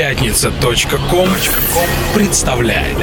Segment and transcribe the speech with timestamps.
[0.00, 1.28] Пятница.ком
[2.14, 2.96] представляет.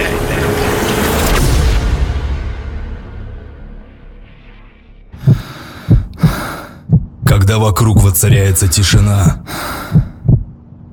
[7.24, 9.44] Когда вокруг воцаряется тишина,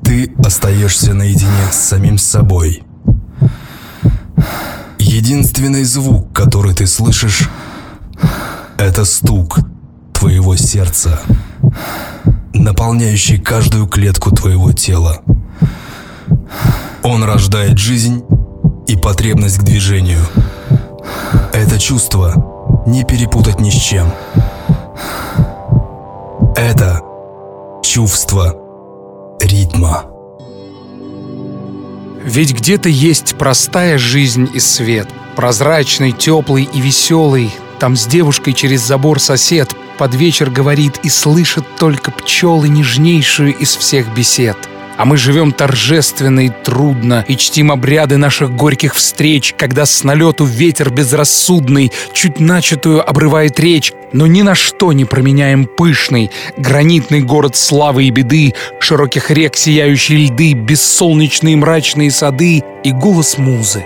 [0.03, 2.83] ты остаешься наедине с самим собой.
[4.99, 7.49] Единственный звук, который ты слышишь,
[8.77, 9.59] это стук
[10.13, 11.19] твоего сердца,
[12.53, 15.24] наполняющий каждую клетку твоего тела.
[17.03, 18.25] Он рождает жизнь
[18.87, 20.27] и потребность к движению.
[21.53, 24.11] Это чувство не перепутать ни с чем.
[26.57, 27.03] Это
[27.83, 28.57] чувство
[29.41, 30.05] ритма.
[32.23, 37.51] Ведь где-то есть простая жизнь и свет, прозрачный, теплый и веселый.
[37.79, 43.77] Там с девушкой через забор сосед под вечер говорит и слышит только пчелы нежнейшую из
[43.77, 44.57] всех бесед—
[44.97, 50.45] а мы живем торжественно и трудно И чтим обряды наших горьких встреч Когда с налету
[50.45, 57.57] ветер безрассудный Чуть начатую обрывает речь Но ни на что не променяем пышный Гранитный город
[57.57, 63.85] славы и беды Широких рек сияющие льды Бессолнечные мрачные сады И голос музы,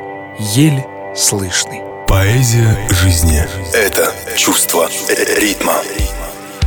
[0.55, 3.43] еле слышный Поэзия жизни—
[3.75, 4.89] это чувство
[5.37, 5.83] ритма.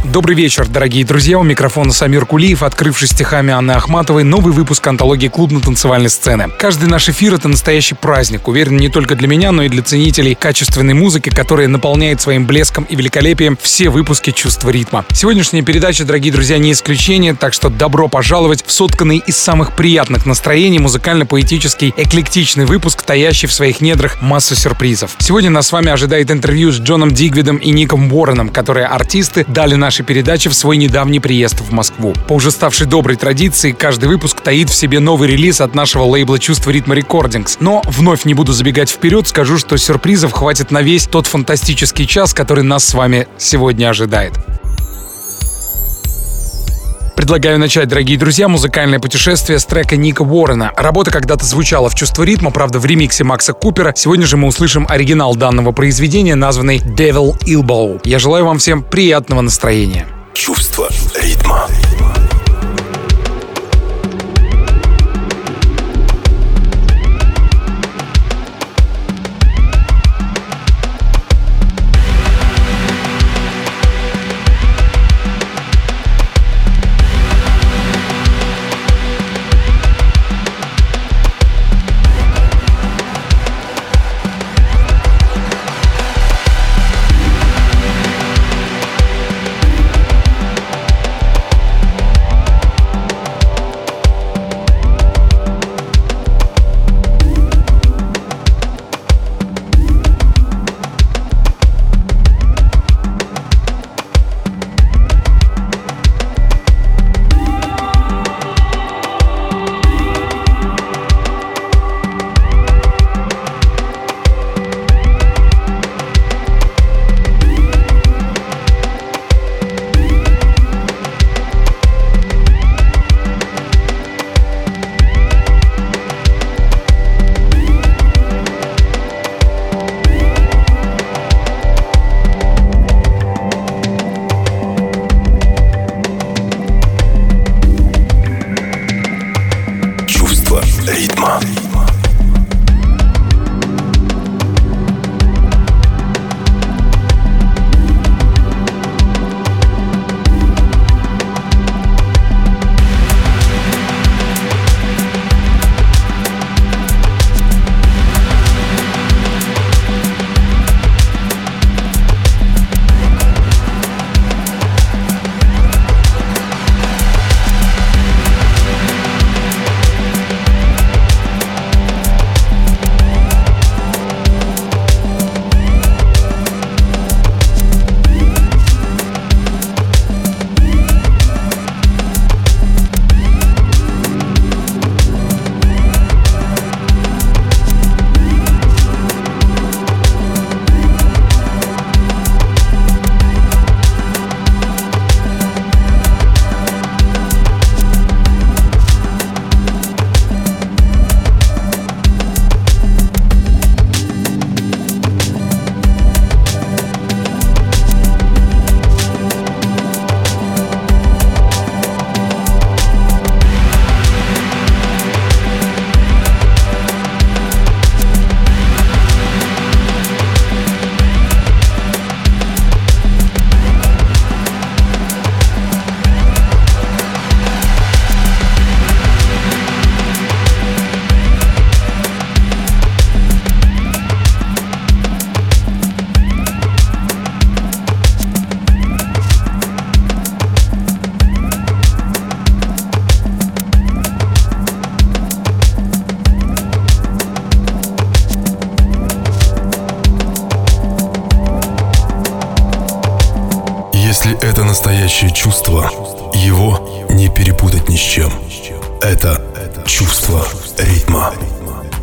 [0.03, 1.37] Добрый вечер, дорогие друзья.
[1.37, 6.49] У микрофона Самир Кулиев, открывший стихами Анны Ахматовой новый выпуск антологии клубно-танцевальной сцены.
[6.57, 8.47] Каждый наш эфир— это настоящий праздник.
[8.47, 12.85] Уверен, не только для меня, но и для ценителей качественной музыки, которая наполняет своим блеском
[12.85, 15.05] и великолепием все выпуски «Чувства ритма».
[15.13, 20.25] Сегодняшняя передача, дорогие друзья, не исключение, так что добро пожаловать в сотканный из самых приятных
[20.25, 25.11] настроений музыкально-поэтический эклектичный выпуск, таящий в своих недрах массу сюрпризов.
[25.19, 29.75] Сегодня нас с вами ожидает интервью с Джоном Дигвидом и Ником Уорреном, которые артисты дали
[29.75, 32.13] нашей нашей передачи в свой недавний приезд в Москву.
[32.29, 36.39] По уже ставшей доброй традиции, каждый выпуск таит в себе новый релиз от нашего лейбла
[36.39, 37.57] «Чувство ритма рекордингс».
[37.59, 42.33] Но вновь не буду забегать вперед, скажу, что сюрпризов хватит на весь тот фантастический час,
[42.33, 44.31] который нас с вами сегодня ожидает.
[47.21, 50.73] Предлагаю начать, дорогие друзья, музыкальное путешествие с трека Ника Уоррена.
[50.75, 53.93] Работа когда-то звучала в «Чувство ритма», правда, в ремиксе Макса Купера.
[53.95, 58.01] Сегодня же мы услышим оригинал данного произведения, названный «Devil Elbow».
[58.05, 60.07] Я желаю вам всем приятного настроения.
[60.33, 60.89] Чувство
[61.21, 61.67] ритма.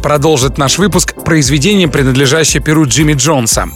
[0.08, 3.69] Продолжит наш выпуск произведение, принадлежащее перу Джимми Джонса.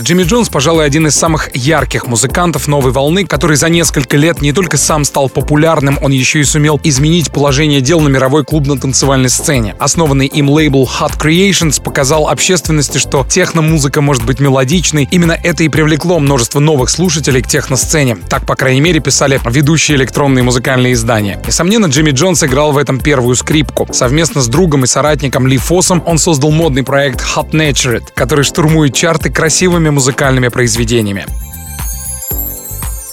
[0.00, 4.52] Джимми Джонс, пожалуй, один из самых ярких музыкантов новой волны, который за несколько лет не
[4.52, 9.76] только сам стал популярным, он еще и сумел изменить положение дел на мировой клубно-танцевальной сцене.
[9.78, 15.06] Основанный им лейбл Hot Creations показал общественности, что техно-музыка может быть мелодичной.
[15.10, 18.16] Именно это и привлекло множество новых слушателей к техно-сцене.
[18.28, 21.40] Так, по крайней мере, писали ведущие электронные музыкальные издания.
[21.46, 23.86] Несомненно, Джимми Джонс играл в этом первую скрипку.
[23.92, 28.94] Совместно с другом и соратником Ли Фоссом он создал модный проект Hot Natured, который штурмует
[28.94, 31.26] чарты красивыми музыкальными произведениями.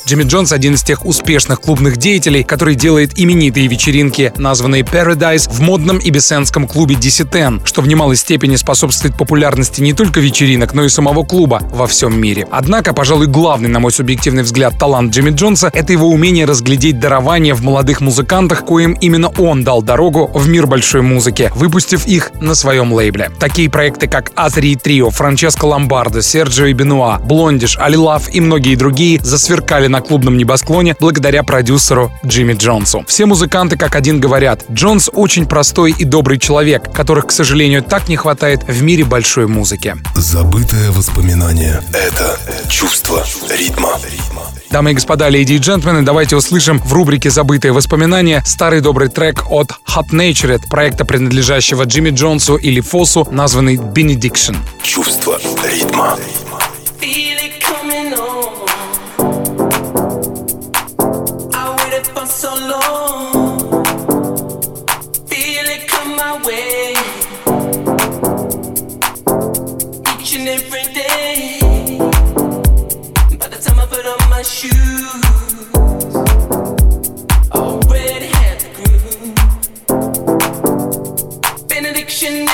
[0.09, 5.61] Джимми Джонс— один из тех успешных клубных деятелей, который делает именитые вечеринки, названные Paradise, в
[5.61, 10.89] модном ибисенском клубе DC-10, что в немалой степени способствует популярности не только вечеринок, но и
[10.89, 12.47] самого клуба во всем мире.
[12.50, 17.53] Однако, пожалуй, главный, на мой субъективный взгляд, талант Джимми Джонса— это его умение разглядеть дарование
[17.53, 22.56] в молодых музыкантах, коим именно он дал дорогу в мир большой музыки, выпустив их на
[22.56, 23.29] своем лейбле.
[23.39, 29.19] Такие проекты, как Азри Трио, Франческо Ломбардо, Серджио и Бенуа, Блондиш, Алилав и многие другие
[29.21, 33.03] засверкали на на клубном небосклоне благодаря продюсеру Джимми Джонсу.
[33.05, 38.07] Все музыканты как один говорят, Джонс очень простой и добрый человек, которых, к сожалению, так
[38.07, 39.97] не хватает в мире большой музыки.
[40.15, 43.99] Забытое воспоминание— это чувство ритма.
[44.71, 49.43] Дамы и господа, леди и джентльмены, давайте услышим в рубрике «Забытые воспоминания» старый добрый трек
[49.49, 54.55] от Hot Natured, проекта, принадлежащего Джимми Джонсу или Фосу, названный Benediction.
[54.81, 55.37] Чувство
[55.69, 56.17] ритма.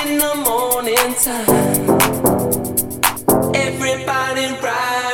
[0.05, 1.85] In the morning time.
[3.55, 5.04] Everybody riding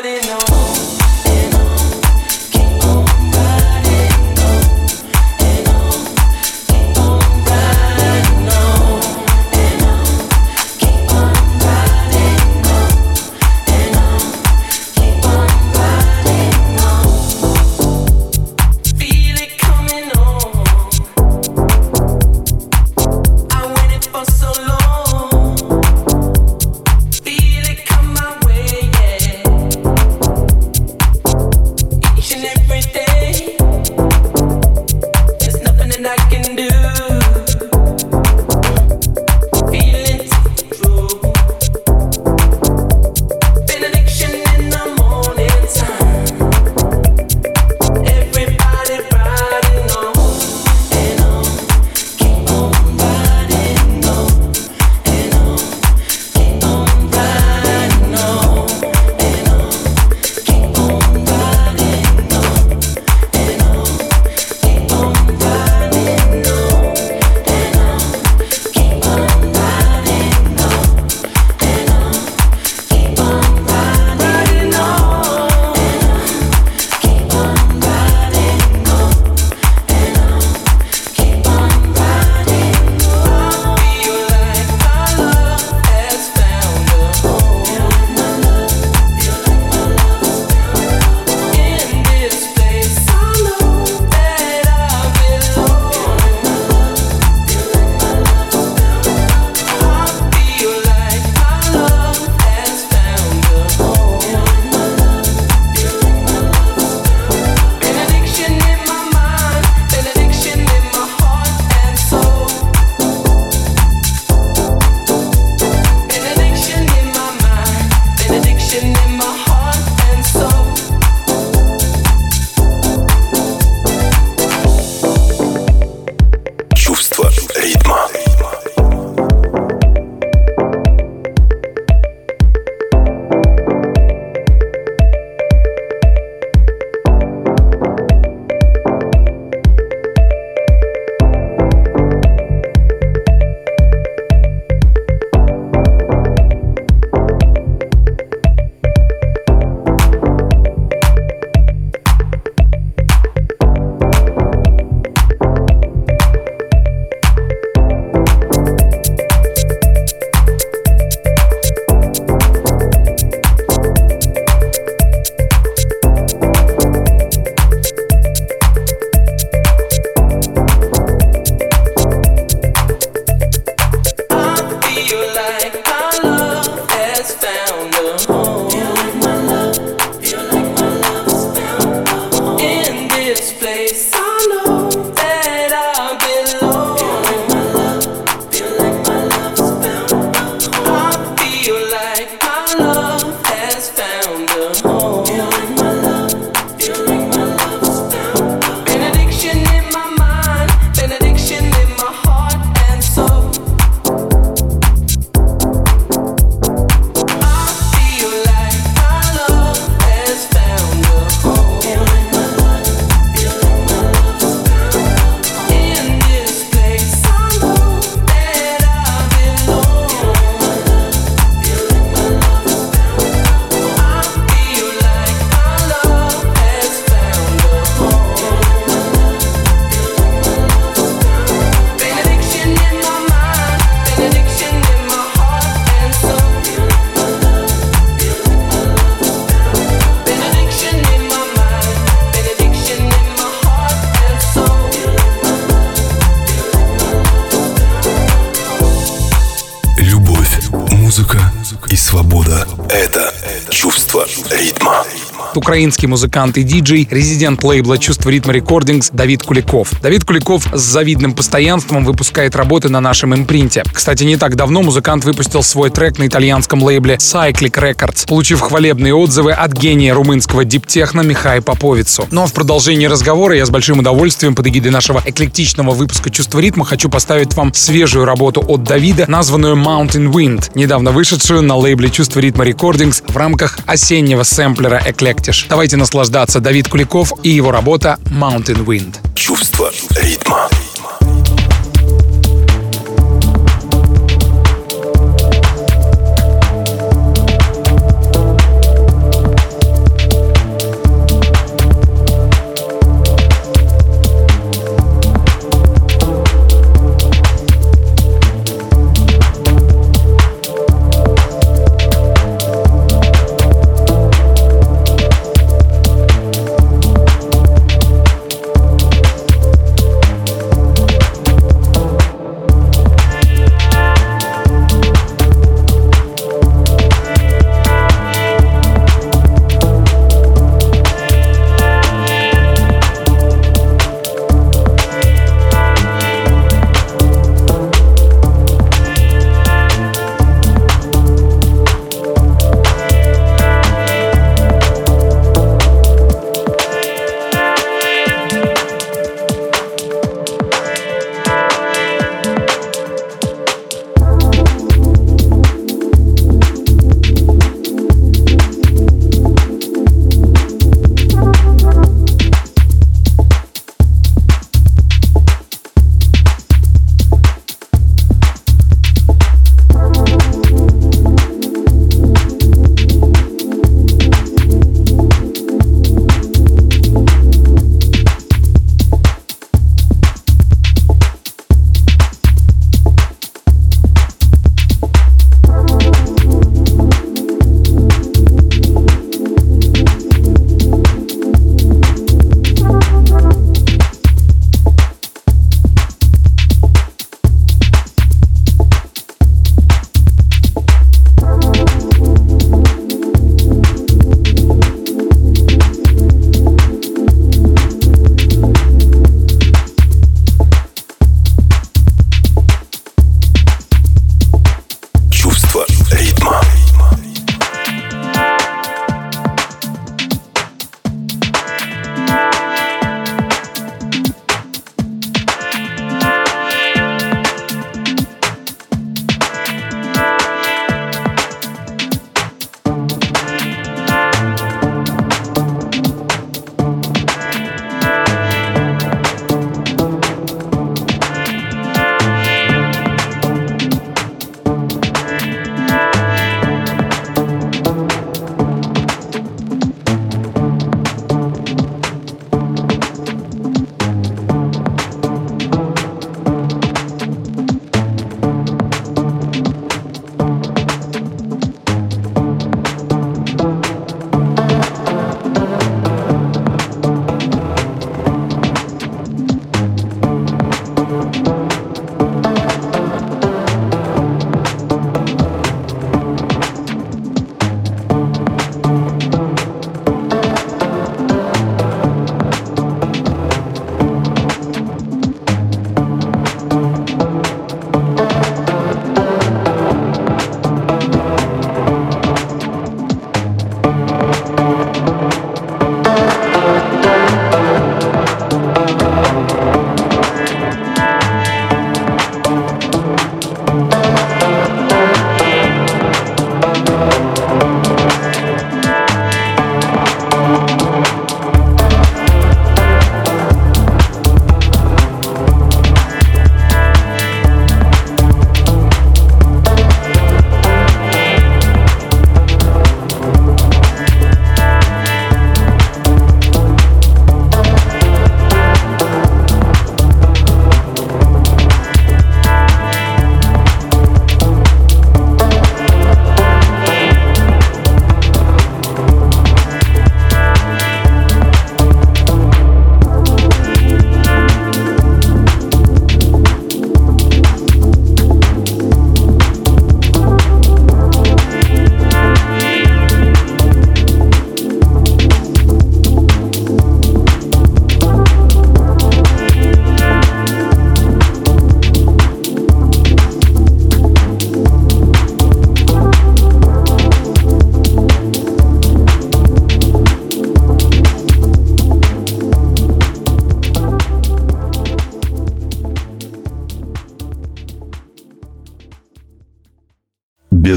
[255.56, 259.92] Украинский музыкант и диджей, резидент лейбла «Чувство ритма рекордингс» Давид Куликов.
[260.02, 263.84] Давид Куликов с завидным постоянством выпускает работы на нашем импринте.
[263.92, 269.14] Кстати, не так давно музыкант выпустил свой трек на итальянском лейбле Cyclic Records, получив хвалебные
[269.14, 272.28] отзывы от гения румынского диптехна Михая Поповицу.
[272.32, 276.60] Ну а в продолжении разговора я с большим удовольствием под эгидой нашего эклектичного выпуска «Чувство
[276.60, 282.10] ритма» хочу поставить вам свежую работу от Давида, названную Mountain Wind, недавно вышедшую на лейбле
[282.10, 285.02] «Чувство ритма Recordings» в рамках осеннего сэмплера
[285.42, 285.66] Eclectish.
[285.70, 289.18] Давайте наслаждаться Давид Куликов и его работа Mountain Wind.
[289.36, 290.70] Чувство ритма.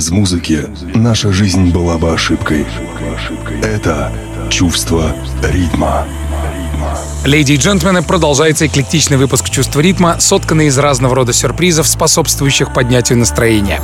[0.05, 2.67] Без музыки наша жизнь была бы ошибкой.
[3.63, 4.13] Это
[4.51, 5.17] чувство
[5.51, 6.07] ритма.
[7.25, 13.17] Леди и джентльмены, продолжается эклектичный выпуск «Чувства ритма», сотканный из разного рода сюрпризов, способствующих поднятию
[13.17, 13.81] настроения.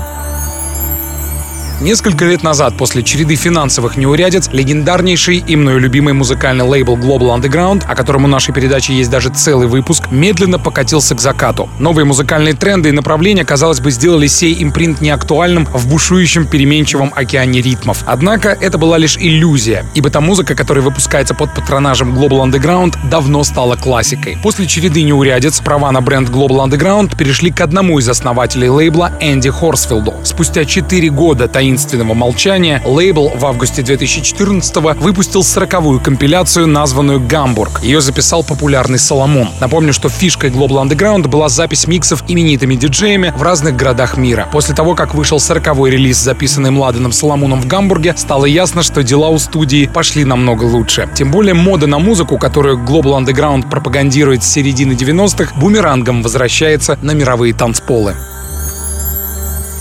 [1.80, 7.84] Несколько лет назад, после череды финансовых неурядиц, легендарнейший и мною любимый музыкальный лейбл Global Underground,
[7.88, 11.70] о котором у нашей передачи есть даже целый выпуск, медленно покатился к закату.
[11.78, 17.62] Новые музыкальные тренды и направления, казалось бы, сделали сей импринт неактуальным в бушующем переменчивом океане
[17.62, 18.04] ритмов.
[18.04, 23.42] Однако это была лишь иллюзия, ибо та музыка, которая выпускается под патронажем Global Underground, давно
[23.42, 24.36] стала классикой.
[24.42, 29.48] После череды неурядиц права на бренд Global Underground перешли к одному из основателей лейбла Энди
[29.48, 30.16] Хорсфилду.
[30.24, 37.80] Спустя 4 года таинственного таинственного молчания, лейбл в августе 2014 выпустил сороковую компиляцию, названную «Гамбург».
[37.84, 39.50] Ее записал популярный Соломон.
[39.60, 44.48] Напомню, что фишкой Global Underground была запись миксов именитыми диджеями в разных городах мира.
[44.50, 49.28] После того, как вышел сороковой релиз, записанный Младеном Соломоном в Гамбурге, стало ясно, что дела
[49.28, 51.08] у студии пошли намного лучше.
[51.14, 57.12] Тем более мода на музыку, которую Global Underground пропагандирует с середины 90-х, бумерангом возвращается на
[57.12, 58.16] мировые танцполы.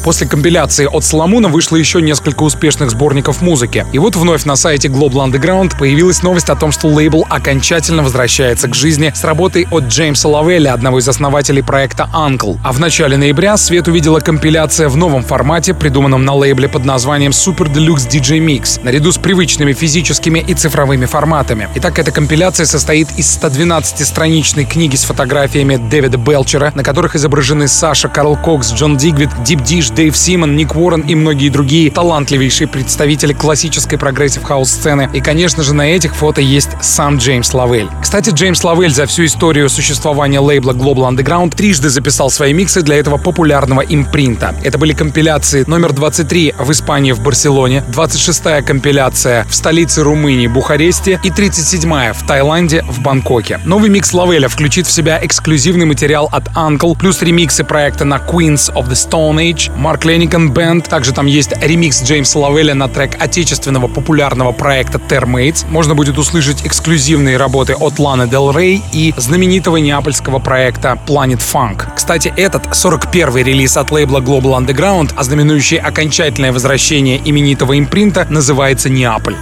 [0.09, 3.85] После компиляции от Соломона вышло еще несколько успешных сборников музыки.
[3.93, 8.67] И вот вновь на сайте Global Underground появилась новость о том, что лейбл окончательно возвращается
[8.67, 12.57] к жизни с работой от Джеймса Лавелля, одного из основателей проекта UNKLE.
[12.63, 17.29] А в начале ноября свет увидела компиляция в новом формате, придуманном на лейбле под названием
[17.29, 21.69] Super Deluxe DJ Mix, наряду с привычными физическими и цифровыми форматами.
[21.75, 28.07] Итак, эта компиляция состоит из 112-страничной книги с фотографиями Дэвида Белчера, на которых изображены Саша,
[28.07, 33.33] Карл Кокс, Джон Дигвид, Deep Dish, Дэйв Симан, Ник Уоррен и многие другие талантливейшие представители
[33.33, 35.09] классической прогрессив хаус сцены.
[35.12, 37.89] И, конечно же, на этих фото есть сам Джеймс Лавель.
[38.01, 42.95] Кстати, Джеймс Лавель за всю историю существования лейбла Global Underground трижды записал свои миксы для
[42.95, 44.55] этого популярного импринта.
[44.63, 51.19] Это были компиляции номер 23 в Испании в Барселоне, 26-я компиляция в столице Румынии Бухаресте
[51.25, 53.59] и 37-я в Таиланде в Бангкоке.
[53.65, 58.73] Новый микс Лавеля включит в себя эксклюзивный материал от Uncle, плюс ремиксы проекта на Queens
[58.73, 60.89] of the Stone Age, Марк Леникан Бенд.
[60.89, 65.65] Также там есть ремикс Джеймса Лавеля на трек отечественного популярного проекта Termates.
[65.69, 71.85] Можно будет услышать эксклюзивные работы от Ланы Дел Рей и знаменитого неапольского проекта Planet Funk.
[71.95, 79.37] Кстати, этот 41-й релиз от лейбла Global Underground, ознаменующий окончательное возвращение именитого импринта, называется «Неаполь».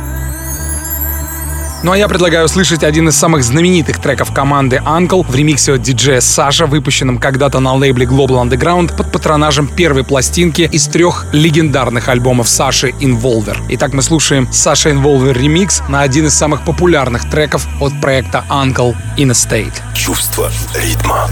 [1.83, 5.81] Ну а я предлагаю услышать один из самых знаменитых треков команды Uncle в ремиксе от
[5.83, 12.09] диджея Саша, выпущенном когда-то на лейбле Global Underground под патронажем первой пластинки из трех легендарных
[12.09, 13.57] альбомов Саши Involver.
[13.69, 18.95] Итак, мы слушаем Саша Involver ремикс на один из самых популярных треков от проекта Uncle
[19.17, 19.75] In a State.
[19.93, 21.29] Чувство ритма.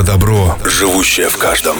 [0.00, 1.76] Это добро, живущее в каждом.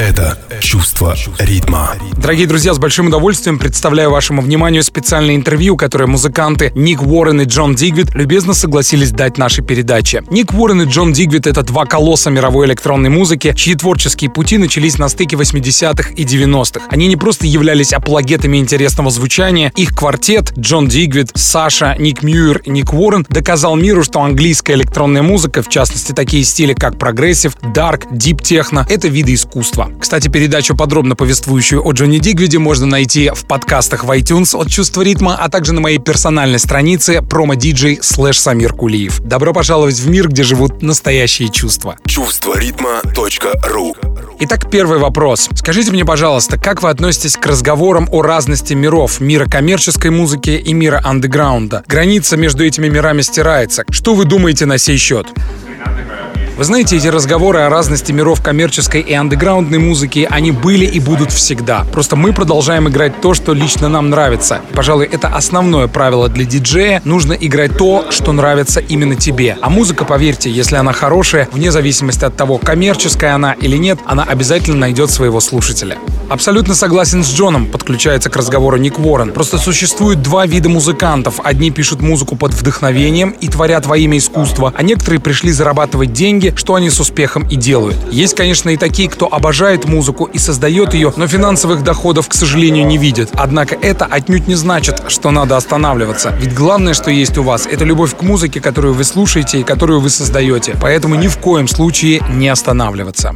[0.00, 1.90] Это чувство ритма.
[2.16, 7.44] Дорогие друзья, с большим удовольствием представляю вашему вниманию специальное интервью, которое музыканты Ник Уоррен и
[7.44, 10.22] Джон Дигвид любезно согласились дать нашей передаче.
[10.30, 14.96] Ник Уоррен и Джон Дигвид— это два колосса мировой электронной музыки, чьи творческие пути начались
[14.96, 16.86] на стыке 80-х и 90-х.
[16.88, 22.70] Они не просто являлись апологетами интересного звучания, их квартет Джон Дигвид, Саша, Ник Мьюер и
[22.70, 28.06] Ник Уоррен доказал миру, что английская электронная музыка, в частности такие стили, как progressive, dark,
[28.10, 29.89] deep techno, это виды искусства.
[29.98, 35.02] Кстати, передачу подробно повествующую о Джоне Дигвиде можно найти в подкастах в iTunes от Чувства
[35.02, 39.20] ритма, а также на моей персональной странице PromoDJ слэш Самир Кулиев.
[39.20, 41.96] Добро пожаловать в мир, где живут настоящие чувства.
[42.06, 43.94] Чувство ритма.ру
[44.42, 45.50] Итак, первый вопрос.
[45.54, 50.72] Скажите мне, пожалуйста, как вы относитесь к разговорам о разности миров, мира коммерческой музыки и
[50.72, 51.84] мира андеграунда?
[51.86, 53.84] Граница между этими мирами стирается.
[53.90, 55.26] Что вы думаете на сей счет?
[56.60, 61.32] Вы знаете, эти разговоры о разности миров коммерческой и андеграундной музыки, они были и будут
[61.32, 61.86] всегда.
[61.90, 64.60] Просто мы продолжаем играть то, что лично нам нравится.
[64.74, 67.00] Пожалуй, это основное правило для диджея.
[67.06, 69.56] Нужно играть то, что нравится именно тебе.
[69.62, 74.24] А музыка, поверьте, если она хорошая, вне зависимости от того, коммерческая она или нет, она
[74.24, 75.96] обязательно найдет своего слушателя.
[76.28, 79.32] Абсолютно согласен с Джоном, подключается к разговору Ник Уоррен.
[79.32, 81.40] Просто существует два вида музыкантов.
[81.42, 86.49] Одни пишут музыку под вдохновением и творят во имя искусства, а некоторые пришли зарабатывать деньги,
[86.58, 87.96] что они с успехом и делают.
[88.10, 92.86] Есть, конечно, и такие, кто обожает музыку и создает ее, но финансовых доходов, к сожалению,
[92.86, 93.30] не видит.
[93.34, 96.34] Однако это отнюдь не значит, что надо останавливаться.
[96.38, 100.00] Ведь главное, что есть у вас, это любовь к музыке, которую вы слушаете и которую
[100.00, 100.76] вы создаете.
[100.80, 103.34] Поэтому ни в коем случае не останавливаться.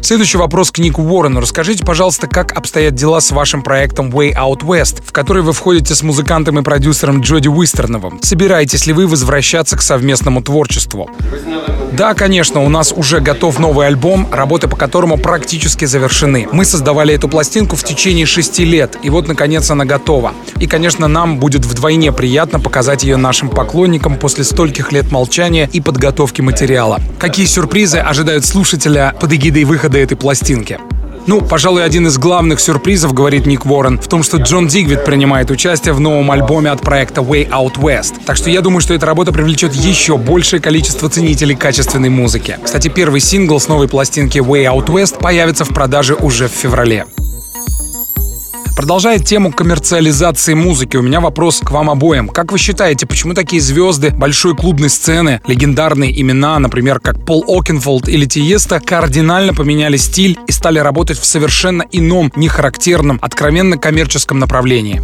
[0.00, 1.40] Следующий вопрос к Нику Уоррену.
[1.40, 5.94] Расскажите, пожалуйста, как обстоят дела с вашим проектом Way Out West, в который вы входите
[5.94, 8.20] с музыкантом и продюсером Джоди Уистерновым.
[8.22, 11.10] Собираетесь ли вы возвращаться к совместному творчеству?
[11.92, 16.46] Да, конечно, у нас уже готов новый альбом, работы по которому практически завершены.
[16.52, 20.32] Мы создавали эту пластинку в течение шести лет, и вот, наконец, она готова.
[20.60, 25.80] И, конечно, нам будет вдвойне приятно показать ее нашим поклонникам после стольких лет молчания и
[25.80, 27.00] подготовки материала.
[27.18, 30.78] Какие сюрпризы ожидают слушателя под эгидой выхода этой пластинки?
[31.28, 35.50] Ну, пожалуй, один из главных сюрпризов, говорит Ник Уоррен, в том, что Джон Дигвид принимает
[35.50, 38.14] участие в новом альбоме от проекта Way Out West.
[38.24, 42.58] Так что я думаю, что эта работа привлечет еще большее количество ценителей качественной музыки.
[42.64, 47.04] Кстати, первый сингл с новой пластинки Way Out West появится в продаже уже в феврале.
[48.78, 52.28] Продолжая тему коммерциализации музыки, у меня вопрос к вам обоим.
[52.28, 58.08] Как вы считаете, почему такие звезды большой клубной сцены, легендарные имена, например, как Пол Окенфолд
[58.08, 65.02] или Тиесто, кардинально поменяли стиль и стали работать в совершенно ином, нехарактерном, откровенно коммерческом направлении?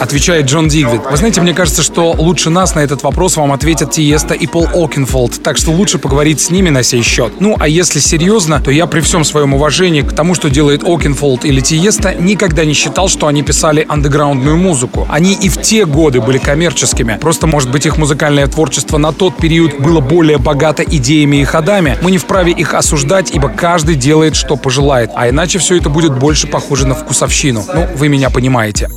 [0.00, 1.02] Отвечает Джон Дигвид.
[1.10, 4.68] Вы знаете, мне кажется, что лучше нас на этот вопрос вам ответят Тиесто и Пол
[4.72, 7.32] Окенфолд, так что лучше поговорить с ними на сей счет.
[7.40, 11.44] Ну, а если серьезно, то я при всем своем уважении к тому, что делает Окенфолд
[11.44, 15.06] или Тиесто, никогда не считал, что они писали андеграундную музыку.
[15.08, 17.16] Они и в те годы были коммерческими.
[17.18, 21.96] Просто, может быть, их музыкальное творчество на тот период было более богато идеями и ходами.
[22.02, 25.10] Мы не вправе их осуждать, ибо каждый делает, что пожелает.
[25.14, 27.64] А иначе все это будет больше похоже на вкусовщину.
[27.74, 28.90] Ну, вы меня понимаете.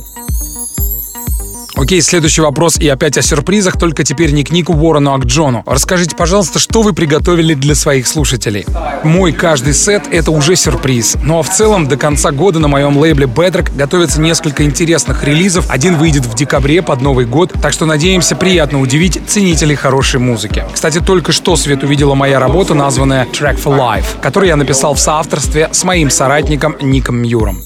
[1.76, 5.26] Окей, следующий вопрос и опять о сюрпризах, только теперь не к Нику Уоррену, а к
[5.26, 5.62] Джону.
[5.66, 8.64] Расскажите, пожалуйста, что вы приготовили для своих слушателей?
[9.04, 11.18] Мой каждый сет— это уже сюрприз.
[11.22, 15.66] Ну а в целом до конца года на моем лейбле Bedrock готовится несколько интересных релизов.
[15.68, 20.64] Один выйдет в декабре под Новый год, так что надеемся приятно удивить ценителей хорошей музыки.
[20.72, 24.98] Кстати, только что свет увидела моя работа, названная Track for Life, которую я написал в
[24.98, 27.62] соавторстве с моим соратником Ником Мьюром.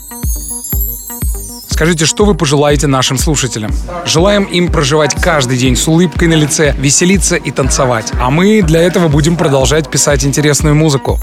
[1.81, 3.73] Скажите, что вы пожелаете нашим слушателям?
[4.05, 8.13] Желаем им проживать каждый день с улыбкой на лице, веселиться и танцевать.
[8.21, 11.19] А мы для этого будем продолжать писать интересную музыку.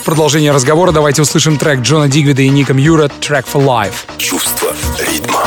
[0.00, 4.16] В продолжение разговора давайте услышим трек Джона Дигвида и Ника Мьюра «Track for Life».
[4.16, 4.72] Чувство
[5.06, 5.44] ритма.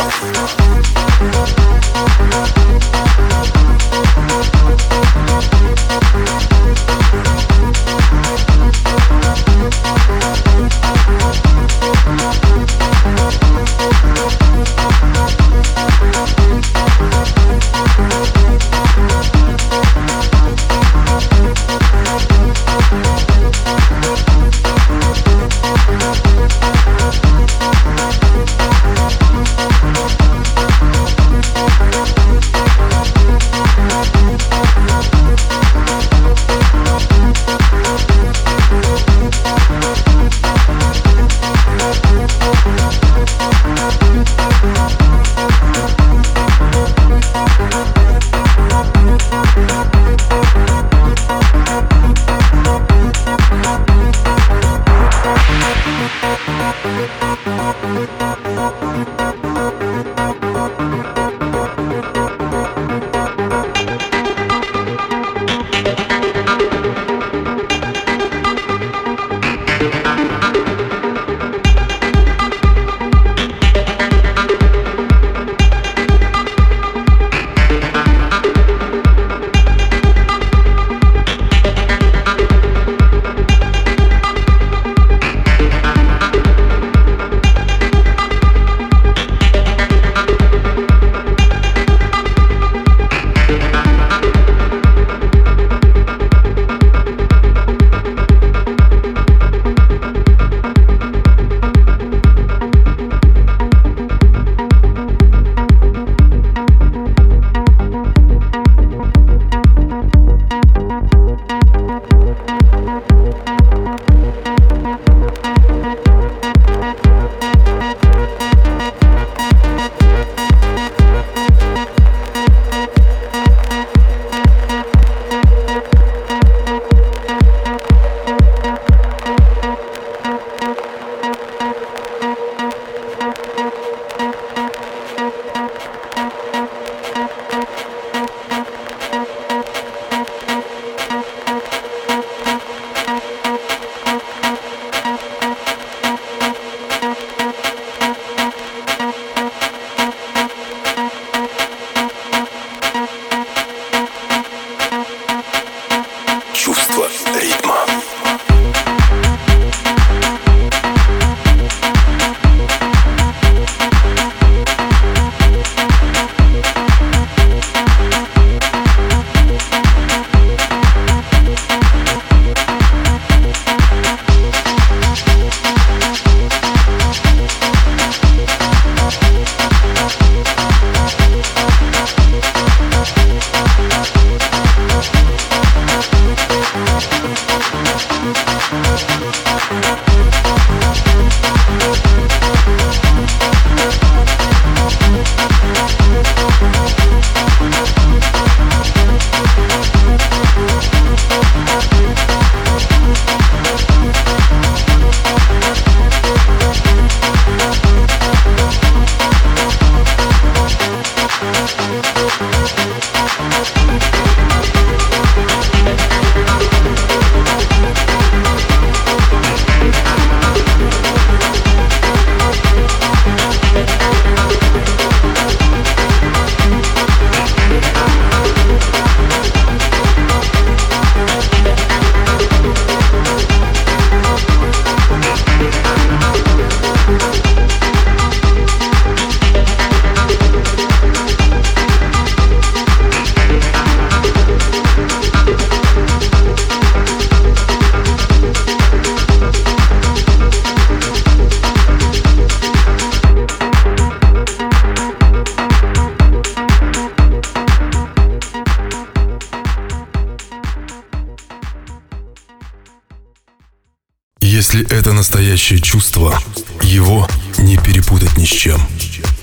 [264.54, 266.40] Если это настоящее чувство,
[266.84, 268.80] его не перепутать ни с чем.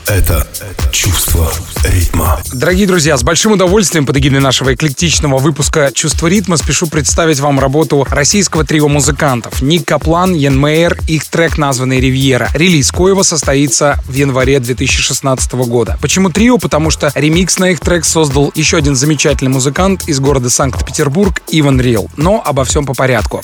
[0.07, 0.47] Это
[0.93, 2.41] чувство ритма.
[2.53, 7.59] Дорогие друзья, с большим удовольствием под эгидой нашего эклектичного выпуска «Чувство ритма» спешу представить вам
[7.59, 12.49] работу российского трио музыкантов Ник Каплан, Йен Мейер, их трек, названный «Ривьера».
[12.55, 15.99] Релиз коего состоится в январе 2016 года.
[16.01, 16.57] Почему трио?
[16.59, 21.81] Потому что ремикс на их трек создал еще один замечательный музыкант из города Санкт-Петербург Иван
[21.81, 22.09] Рил.
[22.17, 23.43] Но обо всем по порядку.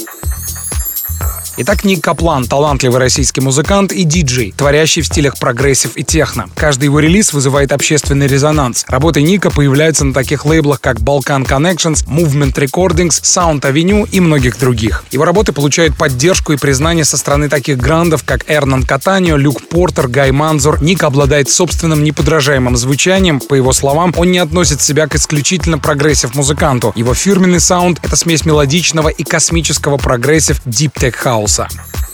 [1.59, 6.50] Итак, Ник Каплан— талантливый российский музыкант и диджей, творящий в стилях progressive и техно.
[6.54, 8.84] Каждый его релиз вызывает общественный резонанс.
[8.88, 14.59] Работы Ника появляются на таких лейблах, как Balkan Connections, Movement Recordings, Sound Avenue и многих
[14.59, 15.04] других.
[15.11, 20.09] Его работы получают поддержку и признание со стороны таких грандов, как Эрнан Каттанео, Люк Портер,
[20.09, 20.82] Гай Манзур.
[20.82, 23.40] Ник обладает собственным неподражаемым звучанием.
[23.40, 26.92] По его словам, он не относит себя к исключительно progressive музыканту.
[26.96, 32.05] Его фирменный саунд— это смесь мелодичного и космического progressive deep tech house саунда.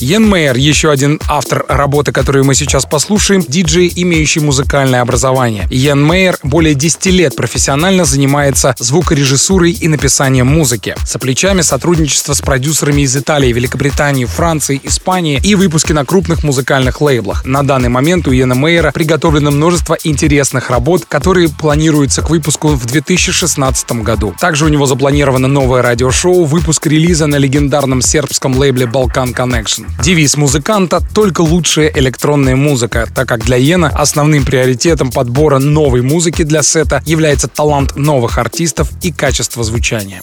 [0.00, 5.66] Йен Мейер, еще один автор работы, которую мы сейчас послушаем, диджей, имеющий музыкальное образование.
[5.70, 10.94] Йен Мейер более 10 лет профессионально занимается звукорежиссурой и написанием музыки.
[11.04, 17.02] Со плечами сотрудничество с продюсерами из Италии, Великобритании, Франции, Испании и выпуски на крупных музыкальных
[17.02, 17.44] лейблах.
[17.44, 22.86] На данный момент у Йена Мейера приготовлено множество интересных работ, которые планируются к выпуску в
[22.86, 24.34] 2016 году.
[24.40, 29.89] Также у него запланировано новое радиошоу, выпуск релиза на легендарном сербском лейбле Balkan Connection.
[30.02, 36.42] Девиз музыканта— только лучшая электронная музыка, так как для Йена основным приоритетом подбора новой музыки
[36.42, 40.22] для сета является талант новых артистов и качество звучания.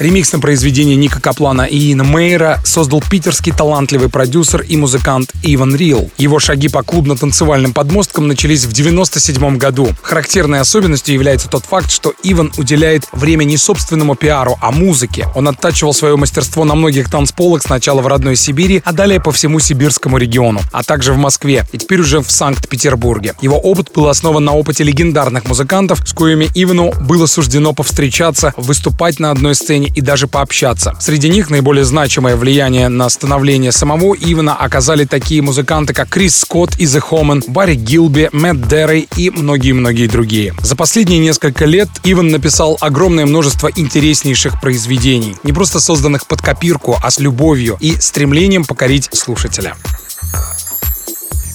[0.00, 5.76] Ремикс на произведение Ника Каплана и Ина Мейера создал питерский талантливый продюсер и музыкант Иван
[5.76, 6.10] Рил.
[6.16, 9.90] Его шаги по клубно-танцевальным подмосткам начались в 97 году.
[10.00, 15.28] Характерной особенностью является тот факт, что Иван уделяет время не собственному пиару, а музыке.
[15.34, 19.60] Он оттачивал свое мастерство на многих танцполах сначала в родной Сибири, а далее по всему
[19.60, 23.34] сибирскому региону, а также в Москве и теперь уже в Санкт-Петербурге.
[23.42, 29.20] Его опыт был основан на опыте легендарных музыкантов, с коими Ивану было суждено повстречаться, выступать
[29.20, 30.94] на одной сцене и даже пообщаться.
[31.00, 36.78] Среди них наиболее значимое влияние на становление самого Ивана оказали такие музыканты, как Крис Скотт
[36.78, 40.54] и The Homan, Барри Гилби, Мэтт Дерри и многие-многие другие.
[40.62, 46.96] За последние несколько лет Иван написал огромное множество интереснейших произведений, не просто созданных под копирку,
[47.02, 49.74] а с любовью и стремлением покорить слушателя.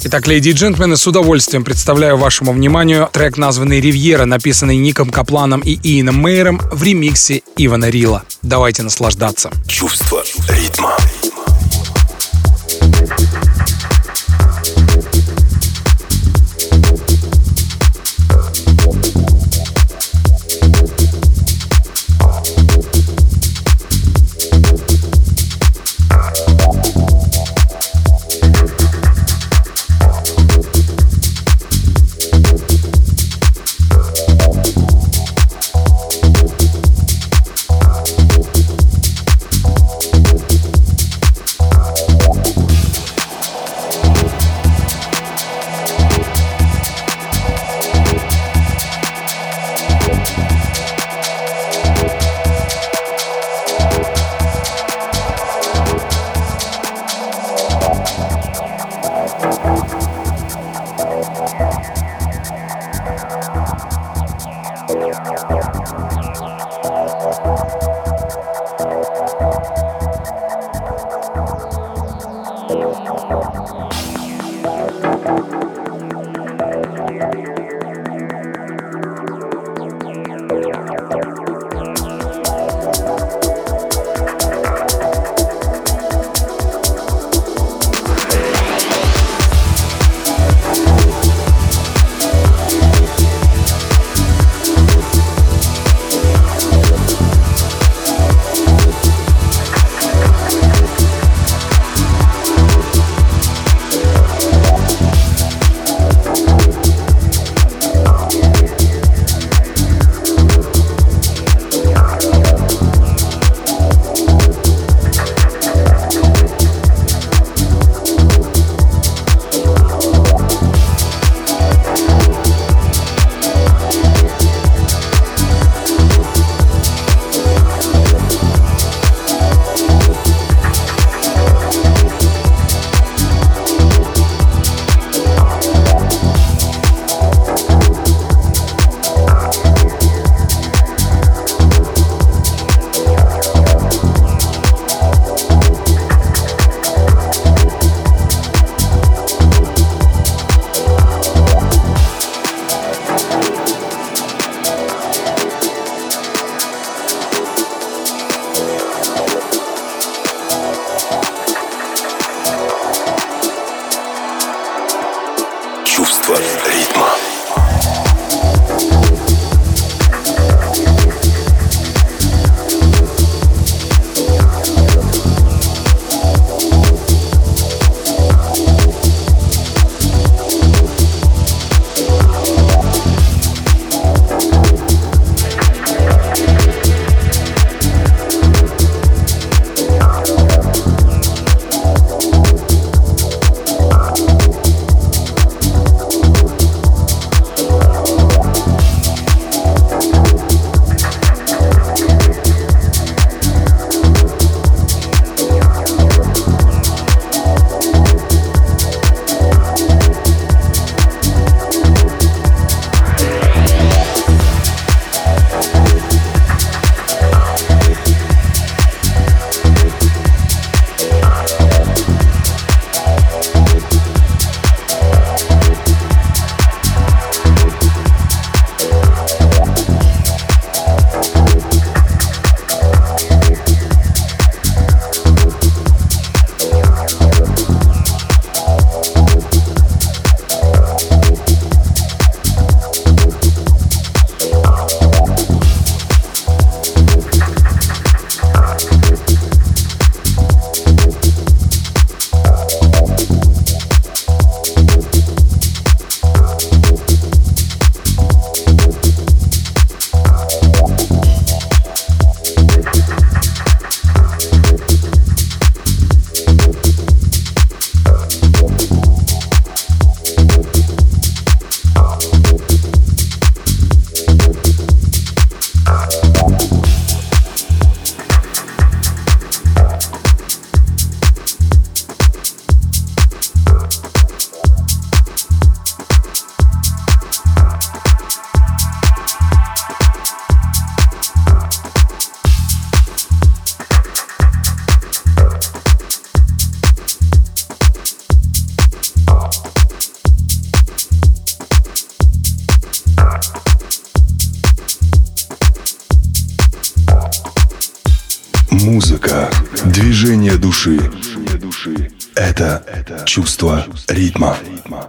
[0.08, 5.62] Итак, леди и джентльмены, с удовольствием представляю вашему вниманию трек, названный «Ривьера», написанный Ником Капланом
[5.62, 8.24] и Иеном Мейером в ремиксе Ивана Рила.
[8.44, 9.50] Давайте наслаждаться.
[9.68, 10.96] Чувство ритма.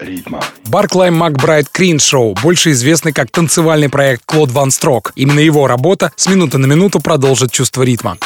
[0.01, 0.43] Ритма.
[0.67, 5.13] Барклай Макбрайт Крин Шоу, больше известный как танцевальный проект Клод Ван Строк.
[5.17, 8.19] Именно его работа с минуты на минуту продолжит чувство ритма.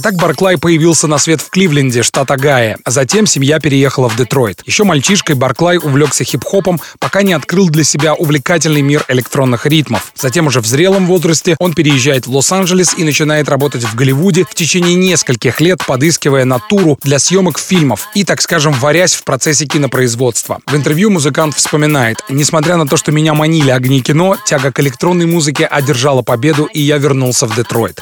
[0.00, 4.62] Итак, Барклай появился на свет в Кливленде, штат Огайо, затем семья переехала в Детройт.
[4.64, 10.12] Еще мальчишкой Барклай увлекся хип-хопом, пока не открыл для себя увлекательный мир электронных ритмов.
[10.14, 14.54] Затем уже в зрелом возрасте он переезжает в Лос-Анджелес и начинает работать в Голливуде в
[14.54, 20.60] течение нескольких лет, подыскивая натуру для съемок фильмов и, так скажем, варясь в процессе кинопроизводства.
[20.66, 25.26] В интервью музыкант вспоминает, несмотря на то, что меня манили огни кино, тяга к электронной
[25.26, 28.00] музыке одержала победу, и я вернулся в Детройт.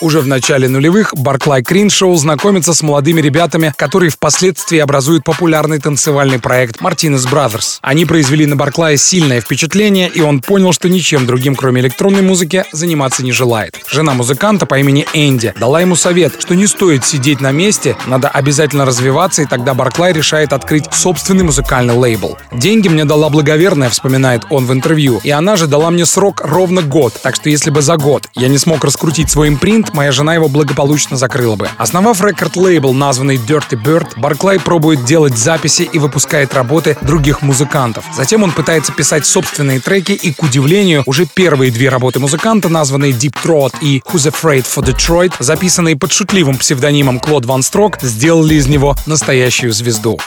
[0.00, 6.38] Уже в начале нулевых Барклай Криншоу знакомится с молодыми ребятами, которые впоследствии образуют популярный танцевальный
[6.38, 7.78] проект Martinez Brothers.
[7.80, 12.64] Они произвели на Барклая сильное впечатление, и он понял, что ничем другим, кроме электронной музыки,
[12.70, 13.74] заниматься не желает.
[13.90, 18.28] Жена музыканта по имени Энди дала ему совет, что не стоит сидеть на месте, надо
[18.28, 22.38] обязательно развиваться, и тогда Барклай решает открыть собственный музыкальный лейбл.
[22.52, 26.82] «Деньги мне дала благоверная», вспоминает он в интервью, и она же дала мне срок ровно
[26.82, 30.34] год, так что если бы за год я не смог раскрутить свой импринт, моя жена
[30.34, 31.68] его благополучно закрыла бы.
[31.78, 38.04] Основав рекорд-лейбл, названный Dirty Bird, Барклай пробует делать записи и выпускает работы других музыкантов.
[38.14, 43.12] Затем он пытается писать собственные треки, и, к удивлению, уже первые две работы музыканта, названные
[43.12, 48.54] Deep Throat и Who's Afraid for Detroit, записанные под шутливым псевдонимом Клод Ван Строк, сделали
[48.54, 50.18] из него настоящую звезду.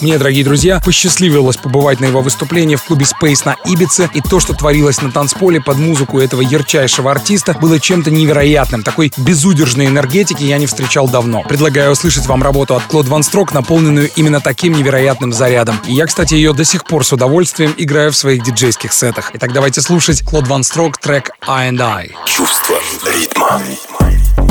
[0.00, 4.38] Мне, дорогие друзья, посчастливилось побывать на его выступлении в клубе Space на Ибице, и то,
[4.38, 8.82] что творилось на танцполе под музыку этого ярчайшего артиста, было чем-то невероятным.
[8.82, 11.42] Такой безудержной энергетики я не встречал давно.
[11.42, 15.80] Предлагаю услышать вам работу от Клод Ван Строк, наполненную именно таким невероятным зарядом.
[15.86, 19.30] И я, кстати, ее до сих пор с удовольствием играю в своих диджейских сетах.
[19.34, 22.10] Итак, давайте слушать Клод Ван Строк трек I and I.
[22.26, 23.60] Чувство ритма.
[24.00, 24.43] I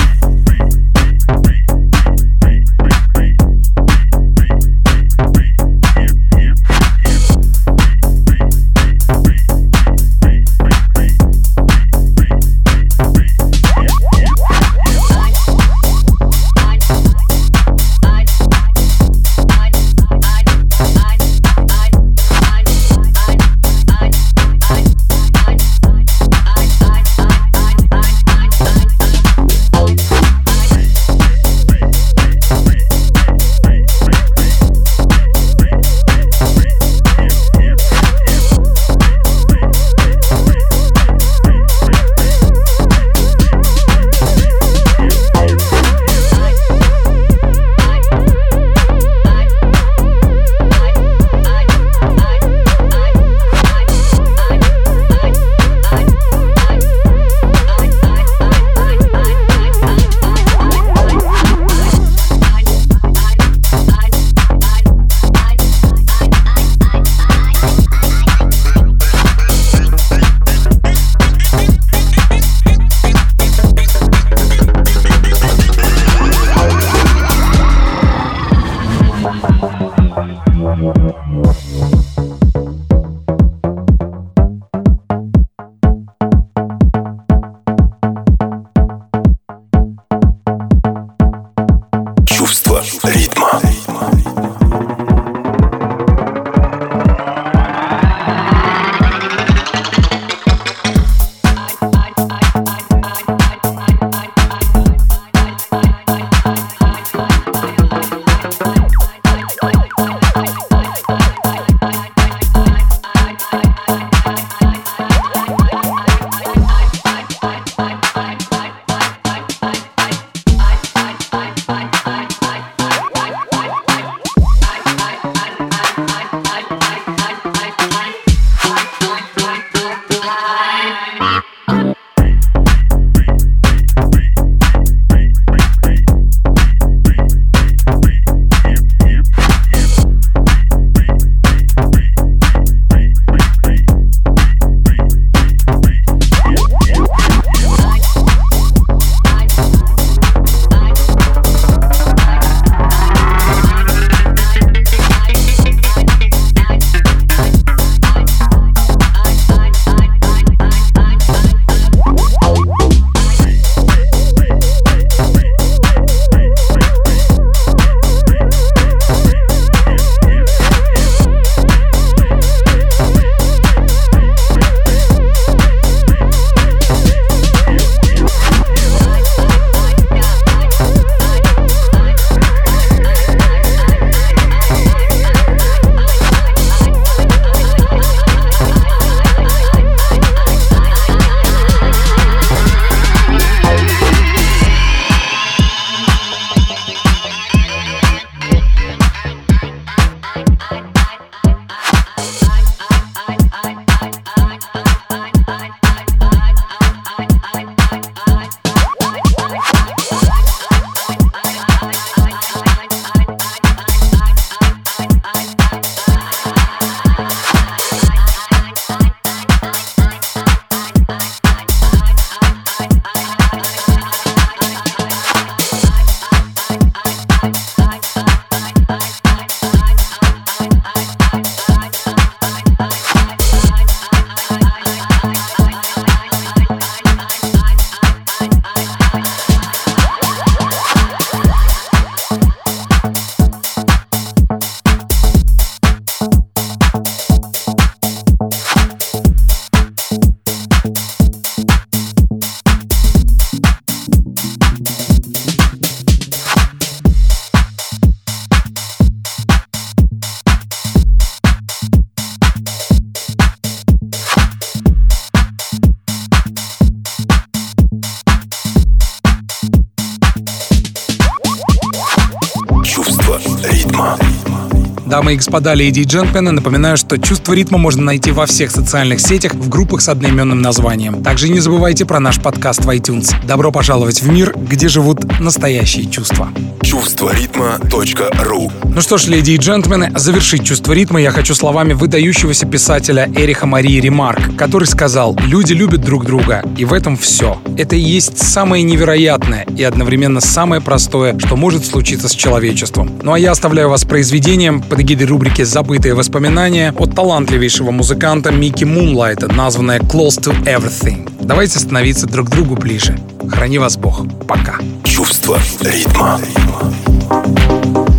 [275.33, 279.19] Дамы и господа, леди и джентльмены, напоминаю, что чувство ритма можно найти во всех социальных
[279.19, 281.23] сетях в группах с одноименным названием.
[281.23, 283.33] Также не забывайте про наш подкаст в iTunes.
[283.47, 286.49] Добро пожаловать в мир, где живут настоящие чувства.
[286.83, 292.67] Чувство ритма.ру Ну что ж, леди и джентльмены, завершить чувство ритма я хочу словами выдающегося
[292.67, 297.59] писателя Эриха Марии Ремарк, который сказал «Люди любят друг друга, и в этом все.
[297.77, 303.09] Это и есть самое невероятное и одновременно самое простое, что может случиться с человечеством».
[303.23, 308.83] Ну а я оставляю вас произведением под эгидой рубрики «Забытые воспоминания» от талантливейшего музыканта Микки
[308.83, 311.29] Мунлайта, названное «Close to Everything».
[311.41, 313.17] Давайте становиться друг другу ближе.
[313.49, 314.25] Храни вас Бог.
[314.47, 314.75] Пока.
[315.03, 316.39] Чувство ритма.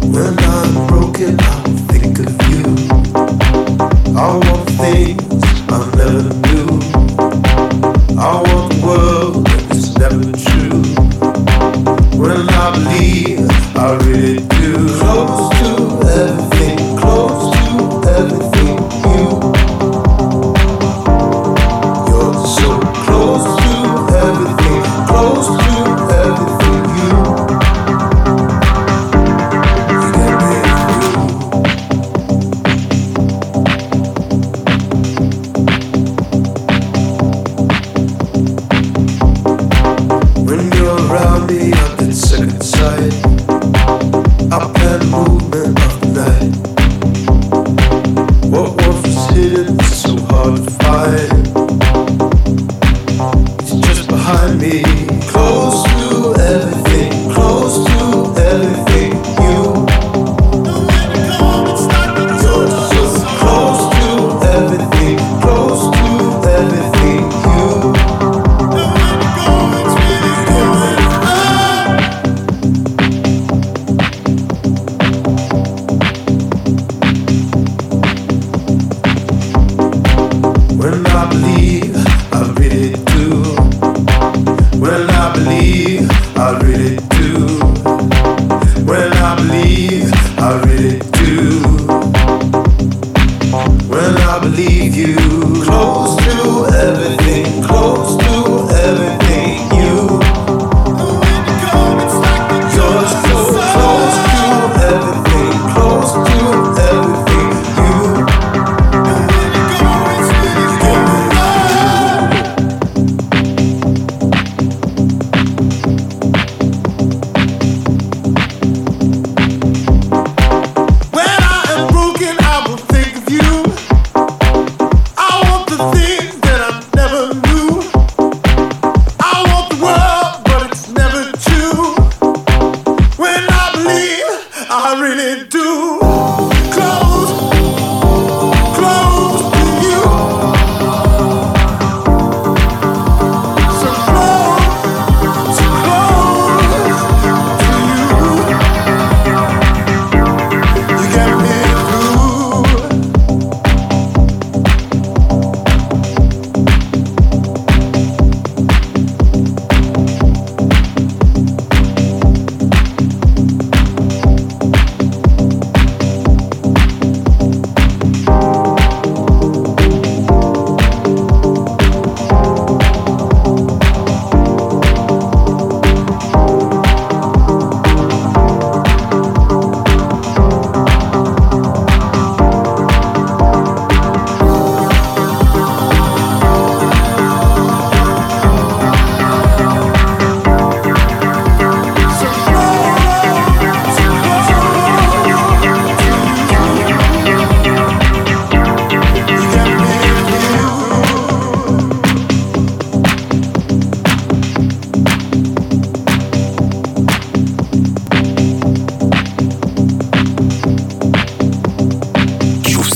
[0.05, 1.43] When I'm broken, I
[1.89, 2.63] think of you.
[4.17, 6.69] I want things I never knew.
[8.19, 10.83] I want the world that's never true.
[12.17, 13.43] When I believe,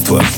[0.09, 0.38] foot.